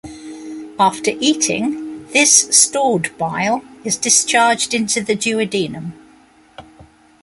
After 0.79 1.11
eating, 1.19 2.07
this 2.07 2.47
stored 2.59 3.15
bile 3.19 3.63
is 3.83 3.97
discharged 3.97 4.73
into 4.73 4.99
the 5.03 5.13
duodenum. 5.15 5.93